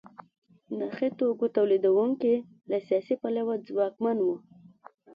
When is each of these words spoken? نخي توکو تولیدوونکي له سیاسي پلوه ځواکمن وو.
نخي 0.79 1.09
توکو 1.19 1.45
تولیدوونکي 1.57 2.33
له 2.69 2.77
سیاسي 2.87 3.15
پلوه 3.21 3.55
ځواکمن 3.67 4.17
وو. 4.21 4.35